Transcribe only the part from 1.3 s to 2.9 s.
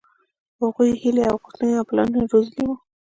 او غوښتنې او پلانونه روزلي وو.